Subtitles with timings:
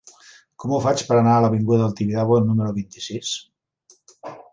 [0.61, 3.35] Com ho faig per anar a l'avinguda del Tibidabo número vint-i-sis?